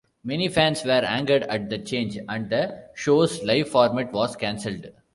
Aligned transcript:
Many 0.23 0.47
fans 0.47 0.83
were 0.83 0.93
angered 1.05 1.43
at 1.43 1.69
the 1.69 1.77
change, 1.77 2.17
and 2.27 2.49
the 2.49 2.85
show's 2.95 3.43
live 3.43 3.69
format 3.69 4.11
was 4.11 4.35
canceled. 4.35 4.87